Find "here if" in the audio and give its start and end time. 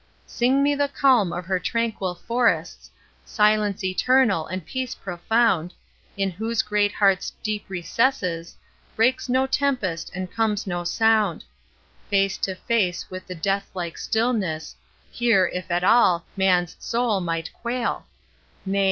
15.11-15.69